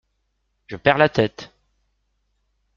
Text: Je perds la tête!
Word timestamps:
Je 0.65 0.77
perds 0.77 0.97
la 0.97 1.09
tête! 1.09 1.53